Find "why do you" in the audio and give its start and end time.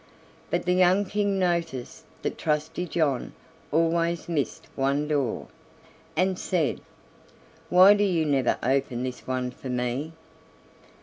7.69-8.25